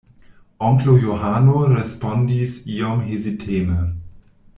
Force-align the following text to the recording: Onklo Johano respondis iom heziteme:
Onklo 0.69 0.95
Johano 1.03 1.57
respondis 1.73 2.57
iom 2.77 3.05
heziteme: 3.11 3.79